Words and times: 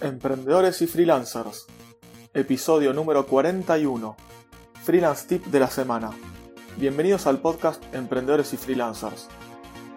Emprendedores 0.00 0.80
y 0.80 0.86
Freelancers. 0.86 1.66
Episodio 2.32 2.92
número 2.92 3.26
41. 3.26 4.16
Freelance 4.84 5.26
Tip 5.26 5.46
de 5.46 5.58
la 5.58 5.68
semana. 5.68 6.10
Bienvenidos 6.76 7.26
al 7.26 7.40
podcast 7.40 7.82
Emprendedores 7.92 8.52
y 8.52 8.58
Freelancers. 8.58 9.26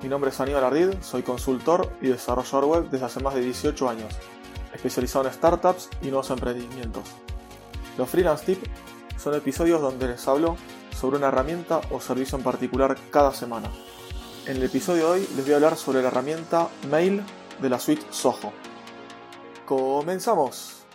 Mi 0.02 0.10
nombre 0.10 0.32
es 0.32 0.40
Aníbal 0.40 0.64
Ardid, 0.64 0.96
soy 1.02 1.22
consultor 1.22 1.88
y 2.02 2.08
desarrollador 2.08 2.66
web 2.66 2.90
desde 2.90 3.06
hace 3.06 3.20
más 3.20 3.36
de 3.36 3.42
18 3.42 3.90
años, 3.90 4.12
especializado 4.74 5.28
en 5.28 5.34
startups 5.34 5.88
y 6.02 6.08
nuevos 6.08 6.32
emprendimientos. 6.32 7.04
Los 7.96 8.10
Freelance 8.10 8.44
Tip 8.44 8.64
son 9.18 9.36
episodios 9.36 9.82
donde 9.82 10.08
les 10.08 10.28
hablo 10.28 10.56
sobre 11.00 11.18
una 11.18 11.28
herramienta 11.28 11.80
o 11.92 12.02
servicio 12.02 12.40
en 12.40 12.44
particular 12.44 12.98
cada 13.12 13.36
semana. 13.36 13.70
En 14.48 14.58
el 14.58 14.64
episodio 14.64 15.06
de 15.06 15.12
hoy 15.12 15.28
les 15.36 15.46
voy 15.46 15.54
a 15.54 15.58
hablar 15.58 15.78
sobre 15.78 16.02
la 16.02 16.08
herramienta 16.08 16.70
Mail 16.90 17.22
de 17.62 17.70
la 17.70 17.80
suite 17.80 18.04
Soho. 18.10 18.52
Comenzamos. 19.72 20.86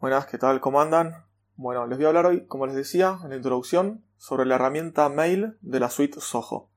Buenas, 0.00 0.24
¿qué 0.24 0.38
tal? 0.38 0.58
¿Cómo 0.62 0.80
andan? 0.80 1.26
Bueno, 1.54 1.86
les 1.86 1.98
voy 1.98 2.06
a 2.06 2.08
hablar 2.08 2.24
hoy, 2.24 2.46
como 2.46 2.64
les 2.64 2.74
decía 2.74 3.18
en 3.22 3.28
la 3.28 3.36
introducción, 3.36 4.06
sobre 4.16 4.46
la 4.46 4.54
herramienta 4.54 5.06
Mail 5.10 5.58
de 5.60 5.80
la 5.80 5.90
suite 5.90 6.18
Soho. 6.18 6.70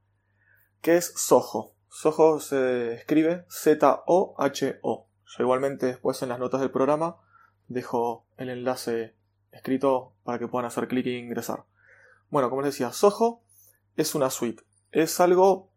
¿Qué 0.81 0.97
es 0.97 1.13
Soho? 1.15 1.77
Soho 1.87 2.41
se 2.41 2.95
escribe 2.95 3.45
Z-O-H-O. 3.47 5.07
Yo 5.25 5.43
igualmente 5.43 5.85
después 5.85 6.21
en 6.21 6.27
las 6.27 6.39
notas 6.39 6.59
del 6.59 6.71
programa 6.71 7.21
dejo 7.69 8.27
el 8.35 8.49
enlace 8.49 9.15
escrito 9.53 10.11
para 10.25 10.39
que 10.39 10.49
puedan 10.49 10.67
hacer 10.67 10.89
clic 10.89 11.05
e 11.05 11.19
ingresar. 11.19 11.63
Bueno, 12.29 12.49
como 12.49 12.63
les 12.63 12.73
decía, 12.73 12.91
Soho 12.91 13.43
es 13.95 14.13
una 14.13 14.29
suite. 14.29 14.61
Es 14.91 15.21
algo 15.21 15.71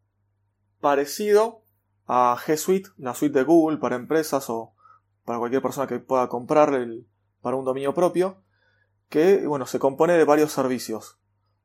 parecido 0.80 1.62
a 2.06 2.37
G 2.38 2.56
Suite, 2.56 2.91
la 2.96 3.15
suite 3.15 3.38
de 3.38 3.45
Google 3.45 3.78
para 3.78 3.96
empresas 3.96 4.49
o 4.49 4.74
para 5.24 5.38
cualquier 5.38 5.62
persona 5.62 5.87
que 5.87 5.99
pueda 5.99 6.29
comprar 6.29 6.71
para 7.43 7.57
un 7.57 7.65
dominio 7.65 7.95
propio, 7.95 8.43
que 9.09 9.46
bueno, 9.46 9.66
se 9.66 9.79
compone 9.79 10.15
de 10.15 10.24
varios 10.24 10.52
servicios. 10.52 11.18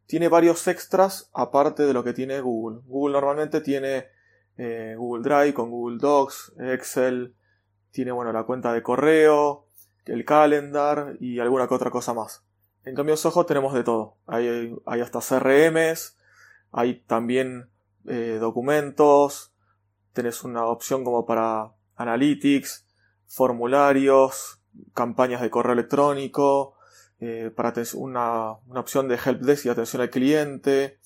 Tiene 0.08 0.28
varios 0.28 0.68
extras 0.68 1.30
aparte 1.34 1.84
de 1.84 1.94
lo 1.94 2.04
que 2.04 2.14
tiene 2.14 2.42
Google. 2.42 2.82
Google 2.86 3.14
normalmente 3.14 3.62
tiene 3.62 4.08
eh, 4.58 4.96
Google 4.98 5.24
Drive 5.24 5.54
con 5.54 5.70
Google 5.70 6.00
Docs, 6.00 6.54
Excel, 6.60 7.36
tiene 7.92 8.12
bueno 8.12 8.34
la 8.34 8.44
cuenta 8.44 8.74
de 8.74 8.84
correo, 8.84 9.68
el 10.06 10.26
calendar 10.26 11.18
y 11.20 11.40
alguna 11.40 11.68
que 11.68 11.76
otra 11.76 11.92
cosa 11.92 12.14
más. 12.14 12.44
En 12.84 12.96
cambio, 12.96 13.16
Soho 13.16 13.46
tenemos 13.46 13.74
de 13.74 13.84
todo. 13.84 14.18
Hay, 14.26 14.76
hay 14.86 15.02
hasta 15.02 15.20
CRMs, 15.20 16.18
hay 16.72 16.96
también 17.02 17.70
eh, 18.08 18.38
documentos, 18.40 19.51
tenés 20.14 20.44
una 20.44 20.66
opción 20.66 21.04
como 21.04 21.26
para 21.26 21.72
analytics, 21.96 22.86
formularios, 23.28 24.62
campañas 24.94 25.42
de 25.42 25.50
correo 25.50 25.74
electrónico, 25.74 26.76
eh, 27.20 27.52
para 27.56 27.74
una, 27.94 28.54
una, 28.68 28.80
opción 28.80 29.08
de 29.08 29.16
helpdesk 29.24 29.66
y 29.66 29.70
atención 29.70 30.02
al 30.02 30.10
cliente. 30.10 31.00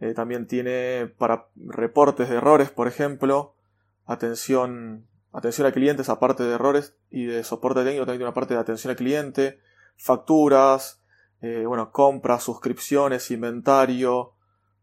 Eh, 0.00 0.14
también 0.14 0.46
tiene 0.46 1.12
para 1.18 1.48
reportes 1.56 2.28
de 2.28 2.36
errores, 2.36 2.70
por 2.70 2.86
ejemplo, 2.86 3.54
atención 4.06 5.06
atención 5.32 5.66
a 5.66 5.72
clientes 5.72 6.08
aparte 6.08 6.42
de 6.42 6.54
errores 6.54 6.96
y 7.10 7.24
de 7.26 7.44
soporte 7.44 7.82
técnico 7.82 8.06
también 8.06 8.20
tiene 8.20 8.28
una 8.28 8.34
parte 8.34 8.54
de 8.54 8.60
atención 8.60 8.90
al 8.90 8.96
cliente, 8.96 9.58
facturas, 9.96 11.02
eh, 11.40 11.64
bueno, 11.66 11.92
compras, 11.92 12.42
suscripciones, 12.42 13.30
inventario, 13.30 14.34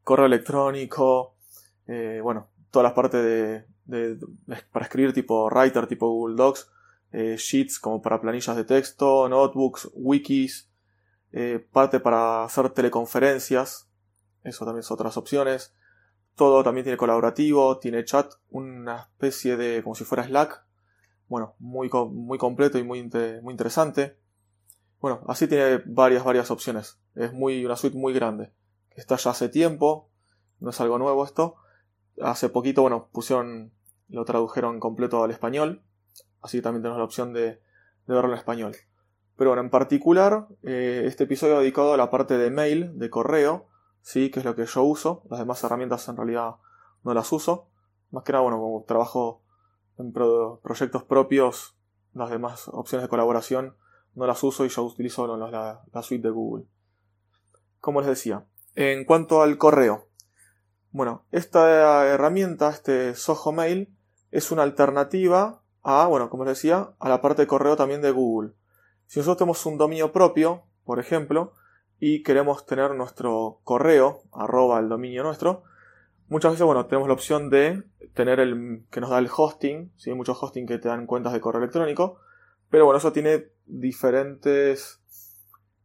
correo 0.03 0.25
electrónico, 0.25 1.35
bueno, 2.23 2.49
todas 2.75 2.83
las 2.83 2.93
partes 2.93 3.65
de, 3.85 4.19
para 4.73 4.85
escribir 4.85 5.13
tipo 5.13 5.49
Writer, 5.49 5.87
tipo 5.87 6.09
Google 6.09 6.35
Docs, 6.35 6.69
eh, 7.13 7.37
Sheets 7.37 7.79
como 7.79 8.01
para 8.01 8.19
planillas 8.19 8.53
de 8.57 8.65
texto, 8.65 9.29
notebooks, 9.29 9.89
wikis, 9.93 10.69
parte 11.71 12.01
para 12.01 12.43
hacer 12.43 12.69
teleconferencias, 12.69 13.89
eso 14.43 14.65
también 14.65 14.83
son 14.83 14.95
otras 14.95 15.15
opciones, 15.15 15.73
todo 16.35 16.63
también 16.63 16.83
tiene 16.83 16.97
colaborativo, 16.97 17.79
tiene 17.79 18.03
chat, 18.03 18.33
una 18.49 19.03
especie 19.03 19.55
de 19.55 19.81
como 19.81 19.95
si 19.95 20.03
fuera 20.03 20.25
Slack. 20.25 20.65
Bueno, 21.29 21.55
muy, 21.59 21.89
muy 21.89 22.37
completo 22.37 22.77
y 22.77 22.83
muy, 22.83 23.09
muy 23.41 23.53
interesante. 23.53 24.17
Bueno, 24.99 25.21
así 25.27 25.47
tiene 25.47 25.81
varias, 25.85 26.25
varias 26.25 26.51
opciones. 26.51 26.99
Es 27.15 27.31
muy, 27.31 27.65
una 27.65 27.77
suite 27.77 27.97
muy 27.97 28.11
grande. 28.11 28.51
Está 28.91 29.15
ya 29.15 29.31
hace 29.31 29.47
tiempo, 29.47 30.09
no 30.59 30.71
es 30.71 30.81
algo 30.81 30.97
nuevo 30.97 31.23
esto. 31.23 31.55
Hace 32.21 32.49
poquito, 32.49 32.81
bueno, 32.81 33.09
pusieron, 33.11 33.71
lo 34.09 34.25
tradujeron 34.25 34.79
completo 34.79 35.23
al 35.23 35.31
español. 35.31 35.83
Así 36.41 36.57
que 36.57 36.61
también 36.61 36.83
tenemos 36.83 36.99
la 36.99 37.05
opción 37.05 37.33
de, 37.33 37.61
verlo 38.07 38.31
en 38.31 38.37
español. 38.37 38.75
Pero 39.35 39.49
bueno, 39.49 39.63
en 39.63 39.69
particular, 39.69 40.47
eh, 40.63 41.03
este 41.05 41.25
episodio 41.25 41.59
dedicado 41.59 41.93
a 41.93 41.97
la 41.97 42.09
parte 42.09 42.37
de 42.37 42.51
mail, 42.51 42.97
de 42.97 43.09
correo, 43.09 43.67
¿sí? 44.01 44.29
que 44.29 44.39
es 44.39 44.45
lo 44.45 44.55
que 44.55 44.65
yo 44.65 44.83
uso. 44.83 45.23
Las 45.29 45.39
demás 45.39 45.63
herramientas 45.63 46.07
en 46.07 46.17
realidad 46.17 46.55
no 47.03 47.13
las 47.13 47.31
uso. 47.31 47.67
Más 48.11 48.23
que 48.23 48.31
nada, 48.31 48.43
bueno, 48.43 48.59
como 48.59 48.83
trabajo 48.83 49.41
en 49.97 50.13
proyectos 50.13 51.03
propios, 51.03 51.75
las 52.13 52.29
demás 52.29 52.69
opciones 52.69 53.03
de 53.03 53.09
colaboración 53.09 53.75
no 54.15 54.25
las 54.25 54.41
uso 54.43 54.65
y 54.65 54.69
yo 54.69 54.83
utilizo 54.83 55.27
la, 55.37 56.01
suite 56.01 56.27
de 56.27 56.33
Google. 56.33 56.65
Como 57.81 57.99
les 57.99 58.09
decía, 58.09 58.45
en 58.75 59.05
cuanto 59.05 59.41
al 59.41 59.57
correo. 59.57 60.07
Bueno, 60.95 61.25
esta 61.33 62.07
herramienta, 62.07 62.69
este 62.69 63.15
Soho 63.15 63.51
Mail, 63.51 63.93
es 64.31 64.51
una 64.51 64.63
alternativa 64.63 65.61
a, 65.83 66.07
bueno, 66.07 66.29
como 66.29 66.45
les 66.45 66.55
decía, 66.55 66.91
a 66.97 67.09
la 67.09 67.19
parte 67.19 67.41
de 67.41 67.47
correo 67.47 67.75
también 67.75 68.01
de 68.01 68.11
Google. 68.11 68.53
Si 69.05 69.19
nosotros 69.19 69.39
tenemos 69.39 69.65
un 69.65 69.77
dominio 69.77 70.13
propio, 70.13 70.63
por 70.85 71.01
ejemplo, 71.01 71.51
y 71.99 72.23
queremos 72.23 72.65
tener 72.65 72.95
nuestro 72.95 73.59
correo, 73.65 74.21
arroba 74.31 74.79
el 74.79 74.87
dominio 74.87 75.23
nuestro, 75.23 75.63
muchas 76.29 76.53
veces, 76.53 76.65
bueno, 76.65 76.85
tenemos 76.85 77.09
la 77.09 77.15
opción 77.15 77.49
de 77.49 77.83
tener 78.13 78.39
el 78.39 78.85
que 78.89 79.01
nos 79.01 79.09
da 79.09 79.19
el 79.19 79.29
hosting, 79.29 79.91
si 79.97 80.11
hay 80.11 80.15
muchos 80.15 80.41
hosting 80.41 80.65
que 80.65 80.77
te 80.77 80.87
dan 80.87 81.07
cuentas 81.07 81.33
de 81.33 81.41
correo 81.41 81.59
electrónico, 81.59 82.21
pero 82.69 82.85
bueno, 82.85 82.99
eso 82.99 83.11
tiene 83.11 83.47
diferentes 83.65 85.01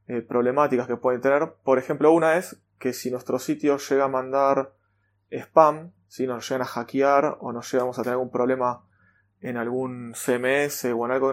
eh, 0.07 0.21
problemáticas 0.23 0.87
que 0.87 0.97
pueden 0.97 1.21
tener. 1.21 1.55
Por 1.65 1.81
ejemplo, 1.81 2.13
una 2.13 2.37
es 2.37 2.63
que 2.79 2.93
si 2.93 3.11
nuestro 3.11 3.41
sitio 3.41 3.77
llega 3.77 4.05
a 4.05 4.09
mandar 4.09 4.79
spam, 5.31 5.93
si 6.09 6.27
nos 6.27 6.49
llegan 6.49 6.63
a 6.63 6.67
hackear 6.67 7.39
o 7.41 7.53
nos 7.53 7.71
llegamos 7.73 7.99
a 7.99 8.03
tener 8.03 8.15
algún 8.15 8.31
problema 8.31 8.85
en 9.41 9.57
algún 9.57 10.13
CMS 10.13 10.87
o 10.87 11.07
en 11.07 11.13
algo 11.13 11.33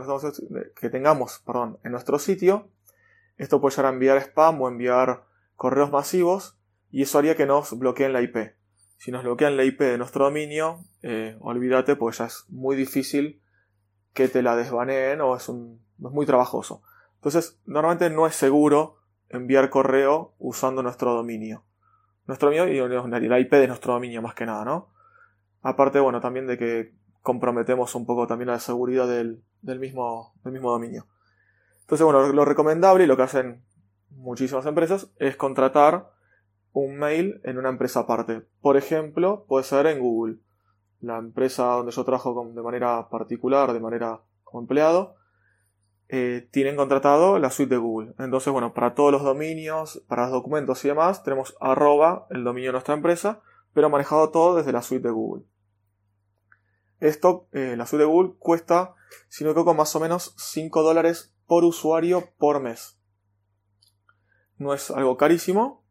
que 0.75 0.89
tengamos 0.89 1.41
perdón, 1.45 1.79
en 1.83 1.91
nuestro 1.91 2.19
sitio, 2.19 2.69
esto 3.37 3.59
puede 3.59 3.75
llegar 3.75 3.91
a 3.91 3.93
enviar 3.93 4.17
spam 4.17 4.61
o 4.61 4.67
enviar 4.67 5.25
correos 5.55 5.91
masivos 5.91 6.57
y 6.89 7.01
eso 7.03 7.17
haría 7.17 7.35
que 7.35 7.45
nos 7.45 7.77
bloqueen 7.77 8.13
la 8.13 8.21
IP. 8.21 8.55
Si 8.97 9.11
nos 9.11 9.23
bloquean 9.23 9.57
la 9.57 9.63
IP 9.63 9.79
de 9.79 9.97
nuestro 9.97 10.25
dominio, 10.25 10.79
eh, 11.03 11.37
olvídate, 11.39 11.95
pues 11.95 12.17
ya 12.17 12.25
es 12.25 12.45
muy 12.49 12.75
difícil 12.75 13.41
que 14.13 14.27
te 14.27 14.41
la 14.41 14.55
desbaneen 14.55 15.21
o 15.21 15.35
es, 15.35 15.47
un, 15.49 15.81
es 16.03 16.11
muy 16.11 16.25
trabajoso. 16.25 16.81
Entonces, 17.15 17.59
normalmente 17.65 18.09
no 18.09 18.25
es 18.25 18.35
seguro 18.35 18.97
enviar 19.29 19.69
correo 19.69 20.33
usando 20.39 20.81
nuestro 20.81 21.13
dominio. 21.13 21.66
Nuestro 22.27 22.49
dominio 22.49 22.67
y 22.67 23.27
la 23.29 23.39
IP 23.39 23.51
de 23.51 23.67
nuestro 23.67 23.93
dominio 23.93 24.21
más 24.21 24.35
que 24.35 24.45
nada, 24.45 24.65
¿no? 24.65 24.89
Aparte, 25.61 25.99
bueno, 25.99 26.21
también 26.21 26.45
de 26.45 26.57
que 26.57 26.93
comprometemos 27.21 27.95
un 27.95 28.05
poco 28.05 28.27
también 28.27 28.49
la 28.49 28.59
seguridad 28.59 29.07
del, 29.07 29.43
del, 29.61 29.79
mismo, 29.79 30.33
del 30.43 30.53
mismo 30.53 30.71
dominio. 30.71 31.07
Entonces, 31.81 32.03
bueno, 32.05 32.27
lo 32.33 32.45
recomendable 32.45 33.05
y 33.05 33.07
lo 33.07 33.15
que 33.15 33.23
hacen 33.23 33.63
muchísimas 34.09 34.65
empresas 34.65 35.09
es 35.19 35.35
contratar 35.35 36.11
un 36.73 36.97
mail 36.97 37.41
en 37.43 37.57
una 37.57 37.69
empresa 37.69 38.01
aparte. 38.01 38.45
Por 38.61 38.77
ejemplo, 38.77 39.45
puede 39.47 39.63
ser 39.63 39.87
en 39.87 39.99
Google. 39.99 40.37
La 40.99 41.17
empresa 41.17 41.65
donde 41.65 41.91
yo 41.91 42.03
trabajo 42.03 42.51
de 42.53 42.61
manera 42.61 43.07
particular, 43.09 43.71
de 43.73 43.79
manera 43.79 44.21
como 44.43 44.61
empleado, 44.61 45.15
eh, 46.09 46.47
tienen 46.51 46.75
contratado 46.75 47.39
la 47.39 47.51
suite 47.51 47.75
de 47.75 47.81
Google. 47.81 48.13
Entonces, 48.19 48.51
bueno, 48.53 48.73
para 48.73 48.93
todos 48.93 49.11
los 49.11 49.23
dominios, 49.23 50.03
para 50.07 50.23
los 50.23 50.31
documentos 50.31 50.83
y 50.85 50.87
demás, 50.87 51.23
tenemos 51.23 51.55
arroba 51.59 52.27
el 52.29 52.43
dominio 52.43 52.69
de 52.69 52.73
nuestra 52.73 52.93
empresa, 52.93 53.41
pero 53.73 53.89
manejado 53.89 54.29
todo 54.29 54.55
desde 54.55 54.71
la 54.71 54.81
suite 54.81 55.07
de 55.07 55.13
Google. 55.13 55.45
Esto, 56.99 57.47
eh, 57.51 57.75
la 57.77 57.85
suite 57.85 58.03
de 58.03 58.09
Google 58.09 58.33
cuesta, 58.39 58.95
si 59.27 59.43
no 59.43 59.49
me 59.49 59.51
equivoco, 59.51 59.73
más 59.73 59.95
o 59.95 59.99
menos 59.99 60.33
5 60.37 60.81
dólares 60.81 61.35
por 61.45 61.63
usuario 61.63 62.31
por 62.37 62.59
mes. 62.59 62.99
No 64.57 64.73
es 64.73 64.89
algo 64.89 65.17
carísimo, 65.17 65.83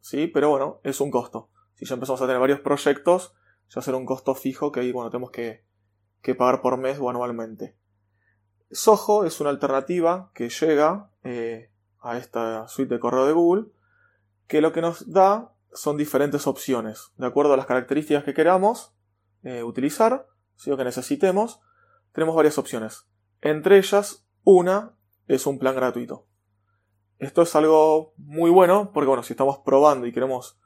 sí, 0.00 0.26
pero 0.26 0.50
bueno, 0.50 0.80
es 0.82 1.00
un 1.00 1.10
costo. 1.10 1.50
Si 1.74 1.84
ya 1.84 1.94
empezamos 1.94 2.22
a 2.22 2.26
tener 2.26 2.40
varios 2.40 2.60
proyectos, 2.60 3.34
ya 3.68 3.82
será 3.82 3.96
un 3.96 4.06
costo 4.06 4.34
fijo 4.34 4.72
que 4.72 4.80
ahí 4.80 4.92
bueno, 4.92 5.10
tenemos 5.10 5.30
que, 5.30 5.64
pagar 6.36 6.60
por 6.60 6.78
mes 6.78 6.98
o 6.98 7.10
anualmente. 7.10 7.76
Soho 8.70 9.24
es 9.24 9.40
una 9.40 9.50
alternativa 9.50 10.30
que 10.34 10.48
llega 10.48 11.10
eh, 11.22 11.70
a 12.00 12.18
esta 12.18 12.68
suite 12.68 12.94
de 12.94 13.00
correo 13.00 13.26
de 13.26 13.32
Google, 13.32 13.66
que 14.46 14.60
lo 14.60 14.72
que 14.72 14.80
nos 14.80 15.12
da 15.12 15.52
son 15.72 15.96
diferentes 15.96 16.46
opciones, 16.46 17.12
de 17.16 17.26
acuerdo 17.26 17.52
a 17.52 17.56
las 17.56 17.66
características 17.66 18.24
que 18.24 18.34
queramos 18.34 18.94
eh, 19.42 19.62
utilizar, 19.62 20.26
si 20.56 20.70
lo 20.70 20.76
que 20.76 20.84
necesitemos, 20.84 21.60
tenemos 22.12 22.34
varias 22.34 22.58
opciones. 22.58 23.06
Entre 23.42 23.76
ellas, 23.78 24.26
una 24.42 24.92
es 25.28 25.46
un 25.46 25.58
plan 25.58 25.74
gratuito. 25.74 26.26
Esto 27.18 27.42
es 27.42 27.54
algo 27.56 28.14
muy 28.16 28.50
bueno 28.50 28.90
porque, 28.92 29.08
bueno, 29.08 29.22
si 29.22 29.32
estamos 29.32 29.58
probando 29.58 30.06
y 30.06 30.12
queremos 30.12 30.58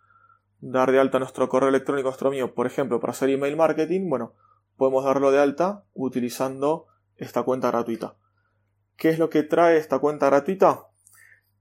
dar 0.60 0.92
de 0.92 1.00
alta 1.00 1.18
nuestro 1.18 1.48
correo 1.48 1.68
electrónico, 1.68 2.08
nuestro 2.08 2.30
mío, 2.30 2.54
por 2.54 2.66
ejemplo, 2.66 3.00
para 3.00 3.12
hacer 3.12 3.30
email 3.30 3.56
marketing, 3.56 4.08
bueno, 4.08 4.34
podemos 4.76 5.04
darlo 5.04 5.30
de 5.30 5.40
alta 5.40 5.84
utilizando 5.94 6.86
esta 7.20 7.42
cuenta 7.42 7.70
gratuita. 7.70 8.16
¿Qué 8.96 9.10
es 9.10 9.18
lo 9.18 9.30
que 9.30 9.42
trae 9.42 9.76
esta 9.76 9.98
cuenta 9.98 10.26
gratuita? 10.26 10.88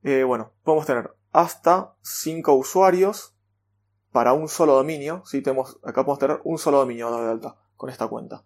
Eh, 0.04 0.24
bueno, 0.24 0.54
podemos 0.64 0.86
tener 0.86 1.14
hasta 1.32 1.96
5 2.02 2.54
usuarios 2.54 3.36
para 4.12 4.34
un 4.34 4.48
solo 4.50 4.74
dominio. 4.74 5.22
Si 5.26 5.42
tenemos, 5.42 5.78
acá 5.84 6.04
podemos 6.06 6.20
tener 6.20 6.42
un 6.44 6.58
solo 6.58 6.80
dominio 6.80 7.12
de 7.12 7.30
alta 7.30 7.56
con 7.76 7.90
esta 7.90 8.08
cuenta. 8.08 8.44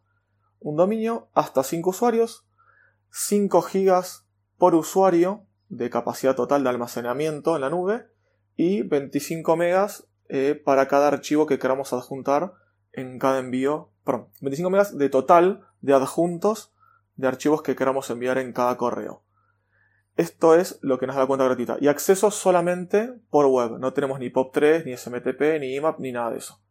Un 0.60 0.76
dominio 0.76 1.30
hasta 1.34 1.64
5 1.64 1.90
usuarios, 1.90 2.46
5 3.12 3.62
gigas 3.62 4.26
por 4.58 4.76
usuario 4.76 5.46
de 5.70 5.90
capacidad 5.90 6.36
total 6.36 6.64
de 6.64 6.70
almacenamiento 6.70 7.56
en 7.56 7.62
la 7.62 7.70
nube 7.70 8.08
y 8.56 8.84
25 8.84 9.56
megas 9.56 10.08
eh, 10.30 10.56
para 10.56 10.88
cada 10.88 11.08
archivo 11.08 11.46
que 11.46 11.60
queramos 11.60 11.94
adjuntar 11.94 12.54
en 12.92 13.20
cada 13.20 13.40
envío. 13.40 13.92
Perdón, 14.04 14.30
25 14.42 14.70
megas 14.70 14.98
de 14.98 15.10
total 15.10 15.68
de 15.82 15.94
adjuntos 15.94 16.73
de 17.16 17.28
archivos 17.28 17.62
que 17.62 17.76
queramos 17.76 18.10
enviar 18.10 18.38
en 18.38 18.54
cada 18.54 18.78
correo. 18.78 19.24
Esto 20.16 20.56
es 20.56 20.78
lo 20.82 21.00
que 21.00 21.08
nos 21.08 21.16
da 21.16 21.24
la 21.24 21.28
cuenta 21.28 21.46
gratuita. 21.46 21.78
Y 21.80 21.88
acceso 21.88 22.30
solamente 22.30 23.14
por 23.30 23.48
web. 23.48 23.80
No 23.80 23.94
tenemos 23.94 24.20
ni 24.20 24.30
POP3, 24.30 24.86
ni 24.86 24.96
SMTP, 24.96 25.60
ni 25.60 25.76
IMAP, 25.76 26.00
ni 26.00 26.12
nada 26.12 26.32
de 26.32 26.38
eso. 26.38 26.62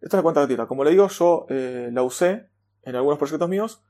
Esta 0.00 0.16
es 0.16 0.18
la 0.18 0.22
cuenta 0.22 0.40
gratuita. 0.40 0.66
Como 0.66 0.84
le 0.84 0.90
digo, 0.90 1.08
yo 1.08 1.46
eh, 1.48 1.88
la 1.92 2.02
usé 2.02 2.50
en 2.82 2.96
algunos 2.96 3.18
proyectos 3.18 3.48
míos 3.48 3.82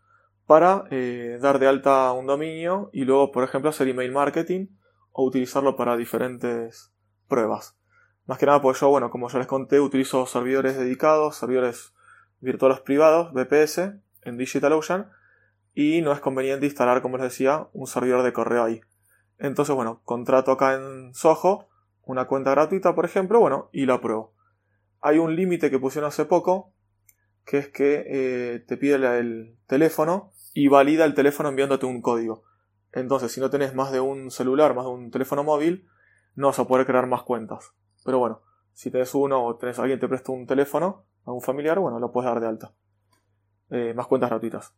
para 0.46 0.84
eh, 0.90 1.38
dar 1.40 1.58
de 1.58 1.66
alta 1.66 2.12
un 2.12 2.26
dominio 2.26 2.90
y 2.92 3.04
luego, 3.04 3.32
por 3.32 3.42
ejemplo, 3.42 3.70
hacer 3.70 3.88
email 3.88 4.12
marketing 4.12 4.68
o 5.10 5.24
utilizarlo 5.24 5.74
para 5.74 5.96
diferentes 5.96 6.92
pruebas. 7.26 7.76
Más 8.26 8.38
que 8.38 8.46
nada, 8.46 8.60
pues 8.60 8.78
yo, 8.80 8.88
bueno, 8.88 9.10
como 9.10 9.28
ya 9.28 9.38
les 9.38 9.48
conté, 9.48 9.80
utilizo 9.80 10.26
servidores 10.26 10.78
dedicados, 10.78 11.36
servidores 11.36 11.92
virtuales 12.40 12.80
privados, 12.80 13.32
VPS, 13.32 13.78
en 14.22 14.36
DigitalOcean, 14.36 15.10
y 15.76 16.00
no 16.00 16.10
es 16.12 16.20
conveniente 16.20 16.64
instalar, 16.64 17.02
como 17.02 17.18
les 17.18 17.24
decía, 17.24 17.68
un 17.74 17.86
servidor 17.86 18.22
de 18.22 18.32
correo 18.32 18.64
ahí. 18.64 18.80
Entonces, 19.38 19.74
bueno, 19.74 20.00
contrato 20.04 20.50
acá 20.50 20.74
en 20.74 21.12
Soho 21.14 21.68
una 22.02 22.26
cuenta 22.26 22.52
gratuita, 22.52 22.94
por 22.94 23.04
ejemplo, 23.04 23.40
bueno, 23.40 23.68
y 23.72 23.84
la 23.84 24.00
pruebo. 24.00 24.32
Hay 25.02 25.18
un 25.18 25.36
límite 25.36 25.70
que 25.70 25.78
pusieron 25.78 26.08
hace 26.08 26.24
poco, 26.24 26.72
que 27.44 27.58
es 27.58 27.68
que 27.68 28.04
eh, 28.06 28.64
te 28.66 28.78
pide 28.78 28.94
el 28.94 29.58
teléfono 29.66 30.32
y 30.54 30.68
valida 30.68 31.04
el 31.04 31.12
teléfono 31.12 31.50
enviándote 31.50 31.84
un 31.84 32.00
código. 32.00 32.44
Entonces, 32.92 33.30
si 33.30 33.40
no 33.40 33.50
tenés 33.50 33.74
más 33.74 33.92
de 33.92 34.00
un 34.00 34.30
celular, 34.30 34.74
más 34.74 34.86
de 34.86 34.92
un 34.92 35.10
teléfono 35.10 35.44
móvil, 35.44 35.86
no 36.36 36.46
vas 36.46 36.58
a 36.58 36.64
poder 36.64 36.86
crear 36.86 37.06
más 37.06 37.22
cuentas. 37.22 37.74
Pero 38.02 38.18
bueno, 38.18 38.40
si 38.72 38.90
tenés 38.90 39.14
uno 39.14 39.44
o 39.44 39.56
tenés 39.56 39.78
alguien 39.78 40.00
te 40.00 40.08
presta 40.08 40.32
un 40.32 40.46
teléfono, 40.46 41.04
a 41.26 41.32
un 41.32 41.42
familiar, 41.42 41.78
bueno, 41.80 41.98
lo 41.98 42.12
puedes 42.12 42.30
dar 42.30 42.40
de 42.40 42.46
alta. 42.46 42.72
Eh, 43.68 43.92
más 43.94 44.06
cuentas 44.06 44.30
gratuitas. 44.30 44.74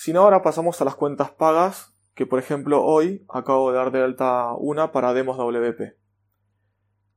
Si 0.00 0.12
no, 0.12 0.20
ahora 0.20 0.42
pasamos 0.42 0.80
a 0.80 0.84
las 0.84 0.94
cuentas 0.94 1.32
pagas, 1.32 1.92
que 2.14 2.24
por 2.24 2.38
ejemplo 2.38 2.84
hoy 2.84 3.26
acabo 3.28 3.72
de 3.72 3.78
dar 3.78 3.90
de 3.90 4.00
alta 4.00 4.54
una 4.56 4.92
para 4.92 5.12
demos 5.12 5.36
WP. 5.38 5.96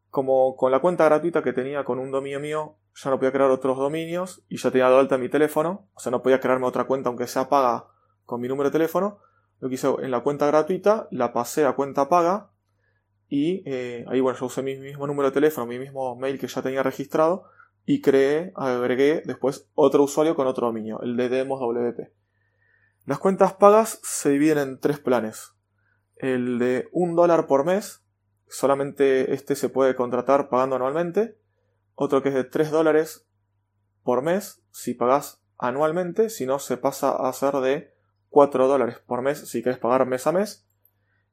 Como 0.10 0.56
con 0.56 0.72
la 0.72 0.80
cuenta 0.80 1.06
gratuita 1.06 1.44
que 1.44 1.54
tenía 1.54 1.84
con 1.84 2.00
un 2.00 2.10
dominio 2.10 2.40
mío, 2.40 2.78
ya 2.96 3.12
no 3.12 3.20
podía 3.20 3.32
crear 3.32 3.52
otros 3.52 3.78
dominios 3.78 4.44
y 4.50 4.58
ya 4.58 4.72
tenía 4.72 4.90
de 4.90 4.98
alta 4.98 5.20
mi 5.20 5.30
teléfono, 5.30 5.90
o 5.94 6.00
sea, 6.00 6.12
no 6.12 6.24
podía 6.24 6.40
crearme 6.40 6.66
otra 6.66 6.86
cuenta 6.86 7.10
aunque 7.10 7.28
sea 7.28 7.50
paga 7.50 7.86
con 8.26 8.42
mi 8.42 8.48
número 8.48 8.72
de 8.72 8.74
teléfono, 8.74 9.20
lo 9.60 9.70
que 9.70 9.76
hice 9.76 9.88
en 10.02 10.10
la 10.10 10.22
cuenta 10.22 10.48
gratuita 10.48 11.08
la 11.12 11.34
pasé 11.34 11.66
a 11.66 11.74
cuenta 11.74 12.10
paga 12.10 12.50
y 13.30 13.62
eh, 13.68 14.06
ahí 14.08 14.22
bueno 14.22 14.40
yo 14.40 14.48
usé 14.48 14.64
mi 14.64 14.76
mismo 14.78 15.06
número 15.06 15.30
de 15.30 15.36
teléfono, 15.36 15.68
mi 15.68 15.78
mismo 15.78 16.16
mail 16.16 16.40
que 16.40 16.48
ya 16.48 16.64
tenía 16.64 16.82
registrado 16.82 17.44
y 17.86 18.02
creé, 18.02 18.54
agregué 18.56 19.22
después 19.24 19.70
otro 19.76 20.02
usuario 20.02 20.34
con 20.34 20.48
otro 20.48 20.66
dominio, 20.66 21.00
el 21.04 21.16
de 21.16 21.30
Demos 21.30 21.60
WP. 21.60 22.21
Las 23.06 23.18
cuentas 23.18 23.54
pagas 23.54 24.00
se 24.04 24.30
dividen 24.30 24.60
en 24.60 24.80
tres 24.80 25.00
planes. 25.00 25.54
El 26.18 26.60
de 26.60 26.88
un 26.92 27.16
dólar 27.16 27.48
por 27.48 27.66
mes, 27.66 28.04
solamente 28.48 29.34
este 29.34 29.56
se 29.56 29.70
puede 29.70 29.96
contratar 29.96 30.50
pagando 30.50 30.76
anualmente. 30.76 31.38
Otro 31.96 32.22
que 32.22 32.30
es 32.30 32.36
de 32.36 32.44
3 32.44 32.72
dólares 32.72 33.28
por 34.04 34.22
mes 34.22 34.64
si 34.72 34.94
pagas 34.94 35.42
anualmente, 35.58 36.30
si 36.30 36.46
no 36.46 36.60
se 36.60 36.78
pasa 36.78 37.12
a 37.12 37.34
ser 37.34 37.56
de 37.56 37.94
4 38.30 38.68
dólares 38.68 39.00
por 39.00 39.22
mes 39.22 39.40
si 39.50 39.62
quieres 39.64 39.80
pagar 39.80 40.06
mes 40.06 40.28
a 40.28 40.32
mes. 40.32 40.68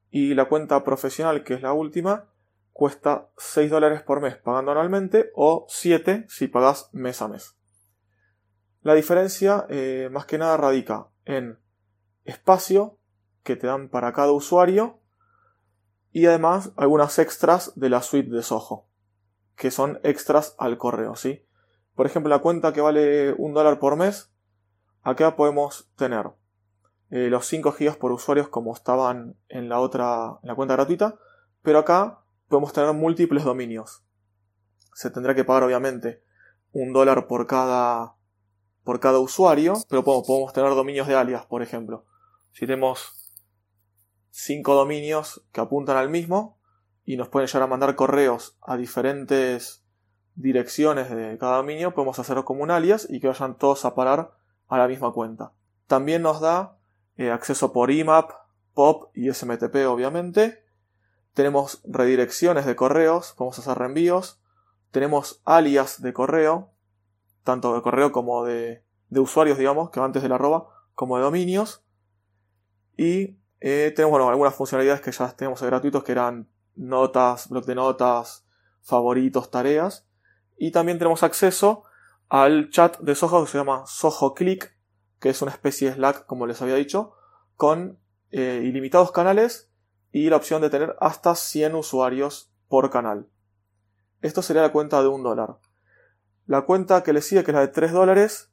Y 0.09 0.33
la 0.33 0.45
cuenta 0.45 0.83
profesional, 0.83 1.43
que 1.43 1.53
es 1.53 1.61
la 1.61 1.73
última, 1.73 2.29
cuesta 2.73 3.29
6 3.37 3.69
dólares 3.69 4.01
por 4.01 4.21
mes 4.21 4.37
pagando 4.37 4.71
anualmente 4.71 5.31
o 5.35 5.67
7 5.69 6.25
si 6.29 6.47
pagas 6.47 6.89
mes 6.93 7.21
a 7.21 7.27
mes. 7.27 7.55
La 8.81 8.95
diferencia 8.95 9.65
eh, 9.69 10.09
más 10.11 10.25
que 10.25 10.37
nada 10.37 10.57
radica 10.57 11.09
en 11.29 11.59
espacio 12.25 12.97
que 13.43 13.55
te 13.55 13.67
dan 13.67 13.87
para 13.87 14.13
cada 14.13 14.31
usuario 14.31 14.99
y 16.11 16.25
además 16.25 16.71
algunas 16.75 17.19
extras 17.19 17.71
de 17.75 17.89
la 17.89 18.01
suite 18.01 18.31
de 18.31 18.41
Soho 18.41 18.87
que 19.55 19.69
son 19.69 19.99
extras 20.03 20.55
al 20.57 20.77
correo, 20.77 21.15
¿sí? 21.15 21.45
Por 21.93 22.05
ejemplo, 22.05 22.29
la 22.29 22.39
cuenta 22.39 22.73
que 22.73 22.81
vale 22.81 23.33
un 23.33 23.53
dólar 23.53 23.77
por 23.77 23.97
mes, 23.97 24.31
acá 25.03 25.35
podemos 25.35 25.91
tener 25.97 26.31
eh, 27.11 27.27
los 27.29 27.45
5 27.45 27.75
GB 27.77 27.97
por 27.97 28.13
usuarios 28.13 28.47
como 28.47 28.73
estaban 28.73 29.35
en 29.49 29.67
la 29.67 29.81
otra, 29.81 30.39
en 30.41 30.47
la 30.47 30.55
cuenta 30.55 30.75
gratuita, 30.75 31.19
pero 31.61 31.79
acá 31.79 32.21
podemos 32.47 32.71
tener 32.73 32.93
múltiples 32.93 33.43
dominios. 33.43 34.03
Se 34.93 35.11
tendrá 35.11 35.35
que 35.35 35.43
pagar 35.43 35.63
obviamente 35.63 36.23
un 36.71 36.93
dólar 36.93 37.27
por 37.27 37.45
cada, 37.45 38.15
por 38.83 38.99
cada 38.99 39.19
usuario, 39.19 39.73
pero 39.89 40.03
podemos, 40.03 40.53
tener 40.53 40.69
dominios 40.71 41.07
de 41.07 41.15
alias, 41.15 41.45
por 41.45 41.61
ejemplo. 41.61 42.05
Si 42.51 42.61
tenemos 42.61 43.33
5 44.31 44.73
dominios 44.73 45.43
que 45.51 45.61
apuntan 45.61 45.97
al 45.97 46.09
mismo 46.09 46.59
y 47.05 47.17
nos 47.17 47.29
pueden 47.29 47.47
llegar 47.47 47.63
a 47.63 47.67
mandar 47.67 47.95
correos 47.95 48.57
a 48.61 48.77
diferentes 48.77 49.83
direcciones 50.35 51.09
de 51.09 51.37
cada 51.37 51.57
dominio, 51.57 51.93
podemos 51.93 52.19
hacerlo 52.19 52.45
como 52.45 52.63
un 52.63 52.71
alias 52.71 53.07
y 53.09 53.19
que 53.19 53.27
vayan 53.27 53.57
todos 53.57 53.85
a 53.85 53.95
parar 53.95 54.31
a 54.67 54.77
la 54.77 54.87
misma 54.87 55.11
cuenta. 55.11 55.53
También 55.87 56.21
nos 56.21 56.39
da 56.39 56.77
eh, 57.17 57.31
acceso 57.31 57.73
por 57.73 57.91
IMAP, 57.91 58.31
POP 58.73 59.11
y 59.15 59.33
SMTP 59.33 59.75
obviamente. 59.87 60.63
Tenemos 61.33 61.81
redirecciones 61.83 62.65
de 62.65 62.75
correos, 62.75 63.33
podemos 63.37 63.59
hacer 63.59 63.77
reenvíos. 63.77 64.41
Tenemos 64.91 65.41
alias 65.45 66.01
de 66.01 66.13
correo, 66.13 66.71
tanto 67.49 67.73
de 67.73 67.81
correo 67.81 68.11
como 68.11 68.45
de, 68.45 68.83
de 69.09 69.19
usuarios, 69.19 69.57
digamos, 69.57 69.89
que 69.89 69.99
antes 69.99 70.21
del 70.21 70.33
arroba, 70.33 70.67
como 70.93 71.17
de 71.17 71.23
dominios. 71.23 71.83
Y 72.95 73.37
eh, 73.59 73.91
tenemos 73.95 74.21
algunas 74.21 74.53
funcionalidades 74.53 75.01
que 75.01 75.11
ya 75.11 75.31
tenemos 75.31 75.61
gratuitos 75.63 76.03
que 76.03 76.11
eran 76.11 76.47
notas, 76.75 77.49
blog 77.49 77.65
de 77.65 77.73
notas, 77.73 78.45
favoritos, 78.83 79.49
tareas. 79.49 80.07
Y 80.57 80.71
también 80.71 80.99
tenemos 80.99 81.23
acceso 81.23 81.85
al 82.27 82.69
chat 82.69 82.99
de 82.99 83.15
Soho 83.15 83.43
que 83.43 83.51
se 83.51 83.57
llama 83.57 83.83
Soho 83.87 84.35
Click, 84.35 84.77
que 85.19 85.29
es 85.29 85.41
una 85.41 85.51
especie 85.51 85.89
de 85.89 85.95
Slack, 85.95 86.27
como 86.27 86.45
les 86.45 86.61
había 86.61 86.75
dicho, 86.75 87.13
con 87.55 87.97
eh, 88.29 88.61
ilimitados 88.63 89.11
canales 89.11 89.71
y 90.11 90.29
la 90.29 90.35
opción 90.35 90.61
de 90.61 90.69
tener 90.69 90.95
hasta 90.99 91.33
100 91.33 91.73
usuarios 91.73 92.51
por 92.67 92.91
canal. 92.91 93.27
Esto 94.21 94.43
sería 94.43 94.61
la 94.61 94.71
cuenta 94.71 95.01
de 95.01 95.07
un 95.07 95.23
dólar. 95.23 95.57
La 96.49 96.63
cuenta 96.63 97.03
que 97.03 97.13
le 97.13 97.21
sigue, 97.21 97.43
que 97.43 97.51
es 97.51 97.55
la 97.55 97.61
de 97.61 97.67
3 97.67 97.91
dólares, 97.91 98.51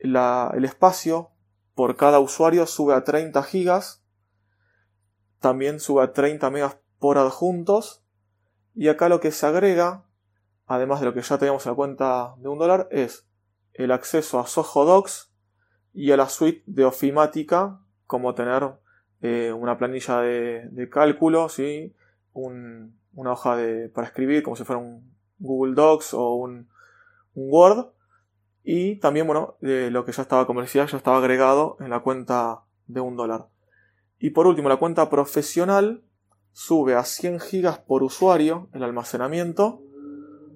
el 0.00 0.64
espacio 0.64 1.30
por 1.76 1.94
cada 1.94 2.18
usuario 2.18 2.66
sube 2.66 2.94
a 2.94 3.04
30 3.04 3.40
gigas. 3.44 4.02
También 5.38 5.78
sube 5.78 6.02
a 6.02 6.12
30 6.12 6.50
megas 6.50 6.78
por 6.98 7.16
adjuntos. 7.16 8.02
Y 8.74 8.88
acá 8.88 9.08
lo 9.08 9.20
que 9.20 9.30
se 9.30 9.46
agrega, 9.46 10.02
además 10.66 10.98
de 10.98 11.06
lo 11.06 11.14
que 11.14 11.22
ya 11.22 11.38
teníamos 11.38 11.64
en 11.64 11.70
la 11.70 11.76
cuenta 11.76 12.34
de 12.38 12.48
un 12.48 12.58
dólar, 12.58 12.88
es 12.90 13.28
el 13.72 13.92
acceso 13.92 14.40
a 14.40 14.48
Soho 14.48 14.84
Docs 14.84 15.32
y 15.94 16.10
a 16.10 16.16
la 16.16 16.28
suite 16.28 16.64
de 16.66 16.86
ofimática, 16.86 17.78
como 18.08 18.34
tener 18.34 18.68
eh, 19.22 19.52
una 19.52 19.78
planilla 19.78 20.22
de, 20.22 20.88
cálculo, 20.90 21.48
¿sí? 21.48 21.94
una 22.32 23.30
hoja 23.30 23.54
de, 23.54 23.90
para 23.90 24.08
escribir, 24.08 24.42
como 24.42 24.56
si 24.56 24.64
fuera 24.64 24.82
un 24.82 25.16
Google 25.38 25.76
Docs 25.76 26.14
o 26.14 26.34
un, 26.34 26.68
Word. 27.38 27.86
Y 28.64 28.96
también, 28.96 29.26
bueno, 29.26 29.56
lo 29.60 30.04
que 30.04 30.12
ya 30.12 30.22
estaba, 30.22 30.46
decía, 30.60 30.84
ya 30.84 30.96
estaba 30.96 31.18
agregado 31.18 31.76
en 31.80 31.90
la 31.90 32.00
cuenta 32.00 32.64
de 32.86 33.00
un 33.00 33.16
dólar. 33.16 33.48
Y 34.18 34.30
por 34.30 34.46
último, 34.46 34.68
la 34.68 34.76
cuenta 34.76 35.08
profesional 35.08 36.02
sube 36.52 36.94
a 36.94 37.04
100 37.04 37.40
gigas 37.40 37.78
por 37.78 38.02
usuario 38.02 38.68
el 38.72 38.82
almacenamiento, 38.82 39.80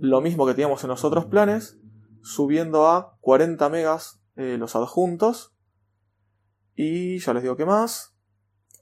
lo 0.01 0.21
mismo 0.21 0.47
que 0.47 0.55
teníamos 0.55 0.83
en 0.83 0.91
los 0.91 1.05
otros 1.05 1.27
planes, 1.27 1.79
subiendo 2.23 2.89
a 2.89 3.17
40 3.21 3.69
megas 3.69 4.21
eh, 4.37 4.57
los 4.59 4.75
adjuntos 4.75 5.55
Y 6.75 7.19
ya 7.19 7.35
les 7.35 7.43
digo 7.43 7.57
que 7.57 7.67
más. 7.67 8.17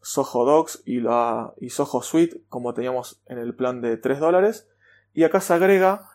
Soho 0.02 0.44
Docs 0.46 0.82
y, 0.86 1.00
la, 1.00 1.52
y 1.60 1.70
Soho 1.70 2.02
Suite, 2.02 2.42
como 2.48 2.72
teníamos 2.72 3.20
en 3.26 3.38
el 3.38 3.54
plan 3.54 3.82
de 3.82 3.96
3 3.96 4.18
dólares. 4.20 4.68
Y 5.12 5.24
acá 5.24 5.40
se 5.40 5.52
agrega 5.52 6.09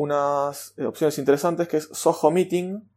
unas 0.00 0.72
eh, 0.78 0.86
opciones 0.86 1.18
interesantes 1.18 1.68
que 1.68 1.76
es 1.76 1.90
Soho 1.92 2.30
Meeting, 2.30 2.88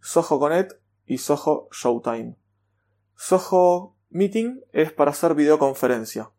Soho 0.00 0.38
Connect 0.38 0.74
y 1.04 1.18
Soho 1.18 1.68
Showtime. 1.72 2.36
Soho 3.16 3.96
Meeting 4.10 4.60
es 4.70 4.92
para 4.92 5.10
hacer 5.10 5.34
videoconferencia. 5.34 6.30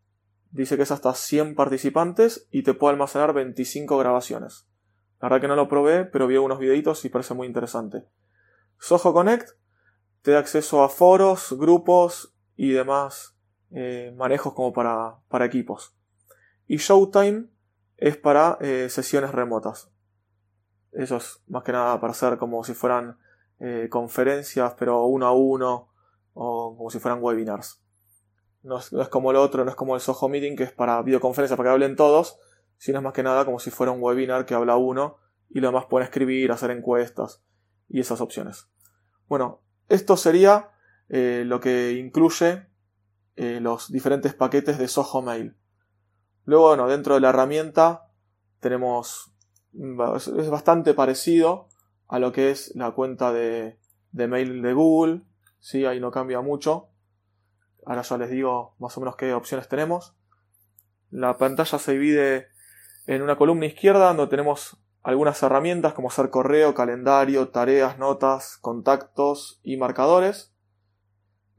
Dice 0.51 0.77
que 0.77 0.83
es 0.83 0.91
hasta 0.91 1.13
100 1.13 1.53
participantes 1.53 2.47
y 2.49 2.63
te 2.63 2.73
puede 2.73 2.93
almacenar 2.93 3.33
25 3.33 3.97
grabaciones. 3.97 4.65
La 5.19 5.27
verdad 5.27 5.41
que 5.41 5.47
no 5.49 5.57
lo 5.57 5.67
probé, 5.67 6.05
pero 6.05 6.27
vi 6.27 6.37
unos 6.37 6.59
videitos 6.59 7.03
y 7.03 7.09
parece 7.09 7.33
muy 7.33 7.45
interesante. 7.45 8.05
Soho 8.77 9.11
Connect 9.11 9.49
te 10.21 10.31
da 10.31 10.39
acceso 10.39 10.81
a 10.81 10.87
foros, 10.87 11.53
grupos 11.57 12.33
y 12.55 12.71
demás 12.71 13.35
eh, 13.71 14.13
manejos 14.15 14.53
como 14.53 14.71
para, 14.71 15.17
para, 15.27 15.43
equipos. 15.43 15.93
Y 16.67 16.77
Showtime 16.77 17.47
es 17.99 18.17
para 18.17 18.57
eh, 18.61 18.87
sesiones 18.89 19.31
remotas. 19.31 19.91
Eso 20.91 21.17
es 21.17 21.41
más 21.47 21.63
que 21.63 21.71
nada 21.71 21.99
para 21.99 22.11
hacer 22.11 22.37
como 22.37 22.63
si 22.63 22.73
fueran 22.73 23.19
eh, 23.59 23.87
conferencias, 23.89 24.73
pero 24.79 25.05
uno 25.05 25.27
a 25.27 25.33
uno, 25.33 25.89
o 26.33 26.75
como 26.77 26.89
si 26.89 26.99
fueran 26.99 27.21
webinars. 27.21 27.81
No 28.63 28.77
es, 28.77 29.09
como 29.09 29.31
el 29.31 29.37
otro, 29.37 29.63
no 29.63 29.69
es 29.69 29.75
como 29.75 29.95
el 29.95 30.01
Soho 30.01 30.27
Meeting, 30.29 30.55
que 30.55 30.63
es 30.63 30.71
para 30.71 31.01
videoconferencia, 31.01 31.55
para 31.55 31.69
que 31.69 31.73
hablen 31.73 31.95
todos, 31.95 32.39
sino 32.77 32.99
es 32.99 33.03
más 33.03 33.13
que 33.13 33.23
nada 33.23 33.45
como 33.45 33.59
si 33.59 33.69
fuera 33.69 33.91
un 33.91 34.01
webinar 34.01 34.45
que 34.45 34.53
habla 34.53 34.75
uno 34.75 35.17
y 35.49 35.59
lo 35.59 35.67
demás 35.67 35.85
pueden 35.89 36.05
escribir, 36.05 36.51
hacer 36.51 36.71
encuestas 36.71 37.43
y 37.87 37.99
esas 37.99 38.21
opciones. 38.21 38.67
Bueno, 39.27 39.61
esto 39.87 40.17
sería 40.17 40.71
eh, 41.09 41.43
lo 41.45 41.59
que 41.59 41.93
incluye 41.93 42.67
los 43.61 43.89
diferentes 43.89 44.33
paquetes 44.33 44.77
de 44.77 44.89
Soho 44.89 45.21
Mail. 45.21 45.55
Luego, 46.49 46.69
bueno, 46.69 46.87
dentro 46.87 47.13
de 47.13 47.19
la 47.21 47.29
herramienta 47.29 48.07
tenemos. 48.59 49.31
Es 49.71 50.49
bastante 50.49 50.95
parecido 50.95 51.67
a 52.07 52.17
lo 52.17 52.31
que 52.31 52.49
es 52.49 52.75
la 52.75 52.89
cuenta 52.89 53.31
de, 53.31 53.77
de 54.11 54.27
mail 54.27 54.63
de 54.63 54.73
Google. 54.73 55.21
Sí, 55.59 55.85
ahí 55.85 55.99
no 55.99 56.09
cambia 56.09 56.41
mucho. 56.41 56.89
Ahora 57.85 58.01
ya 58.01 58.17
les 58.17 58.31
digo 58.31 58.73
más 58.79 58.97
o 58.97 58.99
menos 58.99 59.15
qué 59.15 59.31
opciones 59.31 59.67
tenemos. 59.67 60.15
La 61.11 61.37
pantalla 61.37 61.77
se 61.77 61.91
divide 61.91 62.47
en 63.05 63.21
una 63.21 63.37
columna 63.37 63.67
izquierda 63.67 64.07
donde 64.07 64.25
tenemos 64.25 64.81
algunas 65.03 65.43
herramientas 65.43 65.93
como 65.93 66.09
ser 66.09 66.31
correo, 66.31 66.73
calendario, 66.73 67.49
tareas, 67.49 67.99
notas, 67.99 68.57
contactos 68.57 69.59
y 69.61 69.77
marcadores. 69.77 70.51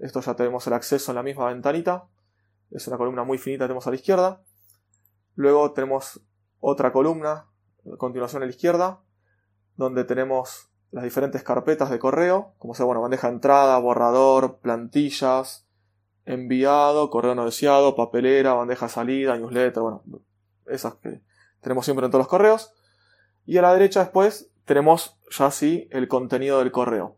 Esto 0.00 0.20
ya 0.20 0.34
tenemos 0.34 0.66
el 0.66 0.72
acceso 0.72 1.12
en 1.12 1.16
la 1.16 1.22
misma 1.22 1.46
ventanita. 1.46 2.08
Es 2.72 2.88
una 2.88 2.98
columna 2.98 3.22
muy 3.22 3.38
finita, 3.38 3.66
tenemos 3.66 3.86
a 3.86 3.90
la 3.90 3.96
izquierda. 3.96 4.42
Luego 5.34 5.72
tenemos 5.72 6.20
otra 6.60 6.92
columna, 6.92 7.46
a 7.92 7.96
continuación 7.96 8.42
a 8.42 8.46
la 8.46 8.50
izquierda, 8.50 9.00
donde 9.76 10.04
tenemos 10.04 10.70
las 10.90 11.04
diferentes 11.04 11.42
carpetas 11.42 11.90
de 11.90 11.98
correo, 11.98 12.54
como 12.58 12.74
sea, 12.74 12.84
bueno, 12.84 13.00
bandeja 13.00 13.28
de 13.28 13.34
entrada, 13.34 13.78
borrador, 13.78 14.58
plantillas, 14.58 15.66
enviado, 16.24 17.10
correo 17.10 17.34
no 17.34 17.44
deseado, 17.44 17.94
papelera, 17.94 18.54
bandeja 18.54 18.86
de 18.86 18.92
salida, 18.92 19.36
newsletter, 19.36 19.82
bueno, 19.82 20.02
esas 20.66 20.94
que 20.94 21.22
tenemos 21.60 21.84
siempre 21.84 22.04
en 22.04 22.10
todos 22.10 22.22
los 22.22 22.28
correos. 22.28 22.72
Y 23.46 23.58
a 23.58 23.62
la 23.62 23.72
derecha 23.72 24.00
después 24.00 24.50
tenemos 24.64 25.18
ya 25.30 25.46
así 25.46 25.88
el 25.90 26.08
contenido 26.08 26.58
del 26.58 26.72
correo. 26.72 27.16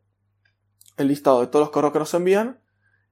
El 0.96 1.08
listado 1.08 1.40
de 1.40 1.46
todos 1.46 1.66
los 1.66 1.70
correos 1.70 1.92
que 1.92 1.98
nos 1.98 2.14
envían. 2.14 2.60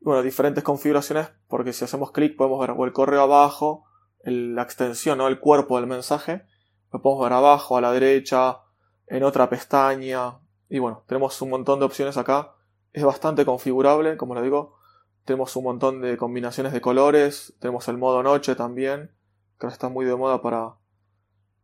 Bueno, 0.01 0.23
diferentes 0.23 0.65
configuraciones 0.65 1.31
porque 1.49 1.73
si 1.73 1.85
hacemos 1.85 2.13
clic 2.13 2.37
podemos 2.37 2.61
ver 2.61 2.75
el 2.87 2.93
correo 2.93 3.23
abajo, 3.23 3.85
la 4.25 4.63
extensión 4.63 5.21
o 5.21 5.29
el 5.29 5.41
cuerpo 5.41 5.77
del 5.77 5.87
mensaje. 5.87 6.45
Lo 6.93 7.01
podemos 7.03 7.25
ver 7.25 7.33
abajo, 7.33 7.77
a 7.77 7.81
la 7.81 7.93
derecha, 7.93 8.59
en 9.07 9.23
otra 9.23 9.49
pestaña. 9.49 10.39
Y 10.69 10.79
bueno, 10.79 11.05
tenemos 11.07 11.41
un 11.43 11.51
montón 11.51 11.79
de 11.79 11.87
opciones 11.87 12.17
acá. 12.17 12.55
Es 12.93 13.05
bastante 13.05 13.45
configurable, 13.45 14.17
como 14.17 14.35
les 14.35 14.45
digo. 14.45 14.77
Tenemos 15.25 15.55
un 15.57 15.65
montón 15.65 16.01
de 16.01 16.17
combinaciones 16.17 16.73
de 16.73 16.81
colores. 16.81 17.55
Tenemos 17.61 17.89
el 17.89 17.99
modo 17.99 18.23
noche 18.23 18.55
también, 18.55 19.13
que 19.59 19.67
está 19.67 19.89
muy 19.89 20.05
de 20.05 20.17
moda 20.17 20.43
para, 20.43 20.75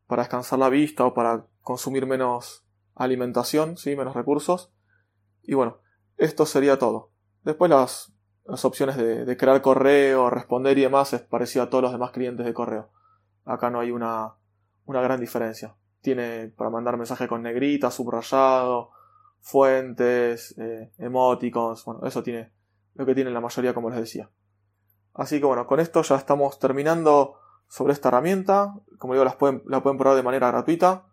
para 0.06 0.22
descansar 0.22 0.58
la 0.58 0.68
vista 0.68 1.04
o 1.04 1.14
para 1.14 1.46
consumir 1.62 2.06
menos 2.06 2.64
alimentación, 2.94 3.76
¿sí? 3.76 3.96
menos 3.96 4.14
recursos. 4.14 4.72
Y 5.42 5.54
bueno, 5.54 5.78
esto 6.16 6.46
sería 6.46 6.78
todo. 6.78 7.10
Después 7.44 7.70
las, 7.70 8.12
las 8.48 8.64
opciones 8.64 8.96
de, 8.96 9.36
crear 9.36 9.60
correo, 9.60 10.30
responder 10.30 10.78
y 10.78 10.82
demás 10.82 11.12
es 11.12 11.20
parecido 11.22 11.64
a 11.64 11.70
todos 11.70 11.82
los 11.82 11.92
demás 11.92 12.10
clientes 12.12 12.46
de 12.46 12.54
correo. 12.54 12.88
Acá 13.44 13.70
no 13.70 13.80
hay 13.80 13.90
una, 13.90 14.34
una 14.84 15.00
gran 15.00 15.20
diferencia. 15.20 15.74
Tiene 16.00 16.48
para 16.56 16.70
mandar 16.70 16.96
mensaje 16.96 17.26
con 17.26 17.42
negrita, 17.42 17.90
subrayado, 17.90 18.90
fuentes, 19.40 20.54
eh, 20.58 20.90
emoticons, 20.98 21.84
bueno, 21.84 22.06
eso 22.06 22.22
tiene 22.22 22.52
lo 22.94 23.04
que 23.04 23.14
tiene 23.14 23.30
la 23.30 23.40
mayoría 23.40 23.74
como 23.74 23.90
les 23.90 23.98
decía. 23.98 24.30
Así 25.14 25.38
que 25.40 25.46
bueno, 25.46 25.66
con 25.66 25.80
esto 25.80 26.02
ya 26.02 26.16
estamos 26.16 26.58
terminando 26.58 27.38
sobre 27.68 27.92
esta 27.92 28.08
herramienta. 28.08 28.74
Como 28.98 29.14
digo, 29.14 29.24
las 29.24 29.36
pueden, 29.36 29.62
la 29.66 29.82
pueden 29.82 29.98
probar 29.98 30.16
de 30.16 30.22
manera 30.22 30.48
gratuita. 30.48 31.06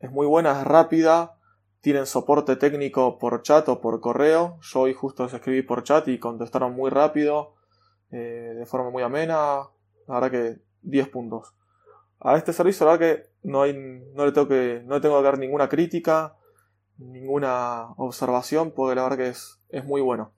Es 0.00 0.10
muy 0.10 0.26
buena, 0.26 0.60
es 0.60 0.66
rápida. 0.66 1.37
Tienen 1.80 2.06
soporte 2.06 2.56
técnico 2.56 3.18
por 3.18 3.42
chat 3.42 3.68
o 3.68 3.80
por 3.80 4.00
correo. 4.00 4.58
Yo 4.62 4.80
hoy 4.80 4.94
justo 4.94 5.24
les 5.24 5.34
escribí 5.34 5.62
por 5.62 5.84
chat 5.84 6.08
y 6.08 6.18
contestaron 6.18 6.74
muy 6.74 6.90
rápido, 6.90 7.54
eh, 8.10 8.54
de 8.56 8.66
forma 8.66 8.90
muy 8.90 9.02
amena. 9.02 9.68
La 10.06 10.14
verdad 10.14 10.30
que 10.30 10.56
10 10.82 11.08
puntos. 11.08 11.54
A 12.20 12.36
este 12.36 12.52
servicio 12.52 12.84
la 12.84 12.92
verdad 12.92 13.06
que 13.06 13.30
no, 13.44 13.62
hay, 13.62 13.74
no, 13.74 14.26
le 14.26 14.32
tengo 14.32 14.48
que 14.48 14.82
no 14.84 14.96
le 14.96 15.00
tengo 15.00 15.18
que 15.18 15.24
dar 15.24 15.38
ninguna 15.38 15.68
crítica, 15.68 16.36
ninguna 16.96 17.92
observación, 17.96 18.72
porque 18.72 18.96
la 18.96 19.04
verdad 19.04 19.18
que 19.18 19.28
es, 19.28 19.60
es 19.68 19.84
muy 19.84 20.00
bueno. 20.00 20.32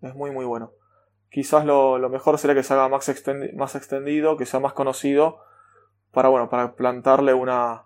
Es 0.00 0.14
muy 0.14 0.30
muy 0.30 0.46
bueno. 0.46 0.72
Quizás 1.30 1.66
lo, 1.66 1.98
mejor 2.08 2.38
sería 2.38 2.54
que 2.54 2.62
se 2.62 2.72
haga 2.72 2.88
más, 2.88 3.12
más 3.54 3.74
extendido, 3.74 4.36
que 4.36 4.46
sea 4.46 4.60
más 4.60 4.72
conocido, 4.72 5.38
para, 6.12 6.30
bueno, 6.30 6.48
para 6.48 6.76
plantarle 6.76 7.34
una, 7.34 7.84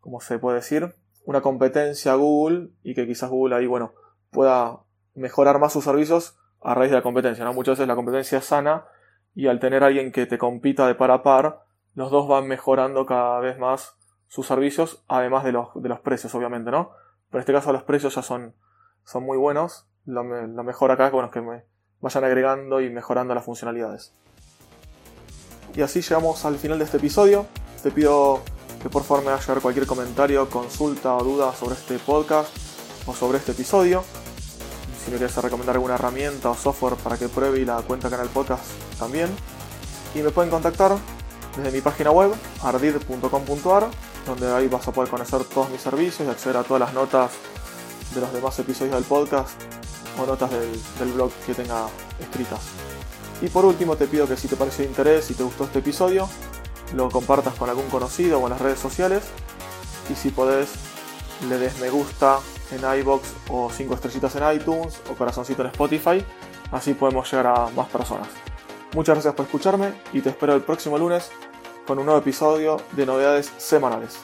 ¿cómo 0.00 0.20
se 0.20 0.38
puede 0.38 0.56
decir? 0.56 0.94
Una 1.26 1.42
competencia 1.42 2.12
a 2.12 2.16
Google 2.16 2.70
y 2.82 2.94
que 2.94 3.06
quizás 3.06 3.28
Google 3.28 3.56
ahí, 3.56 3.66
bueno, 3.66 3.92
pueda 4.30 4.80
mejorar 5.14 5.58
más 5.58 5.74
sus 5.74 5.84
servicios 5.84 6.38
a 6.62 6.74
raíz 6.74 6.90
de 6.90 6.96
la 6.96 7.02
competencia, 7.02 7.44
¿no? 7.44 7.52
Muchas 7.52 7.72
veces 7.72 7.86
la 7.86 7.94
competencia 7.94 8.38
es 8.38 8.44
sana 8.46 8.86
y 9.34 9.48
al 9.48 9.60
tener 9.60 9.84
alguien 9.84 10.12
que 10.12 10.24
te 10.24 10.38
compita 10.38 10.86
de 10.86 10.94
par 10.94 11.10
a 11.10 11.22
par, 11.22 11.64
los 11.94 12.10
dos 12.10 12.26
van 12.26 12.48
mejorando 12.48 13.04
cada 13.04 13.38
vez 13.40 13.58
más 13.58 13.96
sus 14.28 14.46
servicios, 14.46 15.04
además 15.08 15.44
de 15.44 15.52
los, 15.52 15.68
de 15.74 15.88
los 15.88 16.00
precios, 16.00 16.34
obviamente, 16.34 16.70
¿no? 16.70 16.92
Pero 17.28 17.38
en 17.38 17.40
este 17.40 17.52
caso 17.52 17.72
los 17.72 17.82
precios 17.82 18.14
ya 18.14 18.22
son, 18.22 18.54
son 19.04 19.24
muy 19.24 19.36
buenos. 19.36 19.86
Lo, 20.04 20.24
mejor 20.24 20.90
acá 20.90 21.10
bueno, 21.10 21.26
es 21.26 21.32
que 21.32 21.40
me, 21.40 21.64
vayan 22.00 22.24
agregando 22.24 22.80
y 22.80 22.90
mejorando 22.90 23.34
las 23.34 23.44
funcionalidades. 23.44 24.14
Y 25.74 25.82
así 25.82 26.00
llegamos 26.00 26.44
al 26.44 26.56
final 26.56 26.78
de 26.78 26.84
este 26.84 26.96
episodio. 26.96 27.46
Te 27.82 27.90
pido 27.90 28.40
que 28.86 28.90
por 28.90 29.02
favor 29.02 29.24
me 29.24 29.30
hagas 29.32 29.44
llegar 29.48 29.60
cualquier 29.60 29.84
comentario, 29.84 30.48
consulta 30.48 31.16
o 31.16 31.24
duda 31.24 31.52
sobre 31.56 31.74
este 31.74 31.98
podcast 31.98 32.50
o 33.04 33.12
sobre 33.12 33.38
este 33.38 33.50
episodio. 33.50 34.04
Si 35.04 35.10
me 35.10 35.16
quieres 35.16 35.36
recomendar 35.38 35.74
alguna 35.74 35.96
herramienta 35.96 36.50
o 36.50 36.54
software 36.54 36.94
para 36.94 37.16
que 37.16 37.28
pruebe 37.28 37.58
y 37.58 37.64
la 37.64 37.82
cuenta 37.82 38.06
acá 38.06 38.14
en 38.18 38.22
el 38.22 38.28
podcast 38.28 38.62
también. 38.96 39.28
Y 40.14 40.20
me 40.20 40.30
pueden 40.30 40.52
contactar 40.52 40.96
desde 41.56 41.72
mi 41.72 41.80
página 41.80 42.12
web, 42.12 42.32
ardid.com.ar, 42.62 43.88
donde 44.24 44.54
ahí 44.54 44.68
vas 44.68 44.86
a 44.86 44.92
poder 44.92 45.10
conocer 45.10 45.42
todos 45.42 45.68
mis 45.68 45.80
servicios 45.80 46.28
y 46.28 46.30
acceder 46.30 46.58
a 46.58 46.62
todas 46.62 46.78
las 46.78 46.94
notas 46.94 47.32
de 48.14 48.20
los 48.20 48.32
demás 48.32 48.56
episodios 48.60 48.94
del 48.94 49.04
podcast 49.04 49.50
o 50.16 50.26
notas 50.26 50.48
del, 50.52 51.12
blog 51.12 51.32
que 51.44 51.54
tenga 51.54 51.88
escritas. 52.20 52.60
Y 53.42 53.48
por 53.48 53.64
último 53.64 53.96
te 53.96 54.06
pido 54.06 54.28
que 54.28 54.36
si 54.36 54.46
te 54.46 54.54
pareció 54.54 54.84
de 54.84 54.90
interés 54.90 55.28
y 55.32 55.34
te 55.34 55.42
gustó 55.42 55.64
este 55.64 55.80
episodio, 55.80 56.28
lo 56.94 57.10
compartas 57.10 57.54
con 57.54 57.68
algún 57.68 57.88
conocido 57.88 58.38
o 58.38 58.44
en 58.44 58.50
las 58.50 58.60
redes 58.60 58.78
sociales. 58.78 59.24
Y 60.10 60.14
si 60.14 60.30
podés, 60.30 60.70
le 61.48 61.58
des 61.58 61.78
me 61.80 61.90
gusta 61.90 62.38
en 62.70 62.80
iBox 63.00 63.28
o 63.50 63.70
5 63.70 63.94
estrellitas 63.94 64.36
en 64.36 64.54
iTunes 64.54 65.00
o 65.10 65.14
corazoncito 65.14 65.62
en 65.62 65.68
Spotify. 65.68 66.24
Así 66.70 66.94
podemos 66.94 67.30
llegar 67.30 67.46
a 67.46 67.70
más 67.70 67.88
personas. 67.88 68.28
Muchas 68.94 69.16
gracias 69.16 69.34
por 69.34 69.46
escucharme 69.46 69.92
y 70.12 70.20
te 70.20 70.30
espero 70.30 70.54
el 70.54 70.62
próximo 70.62 70.98
lunes 70.98 71.30
con 71.86 71.98
un 71.98 72.06
nuevo 72.06 72.20
episodio 72.20 72.78
de 72.92 73.06
novedades 73.06 73.52
semanales. 73.58 74.18